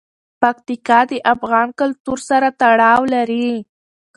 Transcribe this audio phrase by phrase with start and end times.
[0.41, 3.49] پکتیکا د افغان کلتور سره تړاو لري.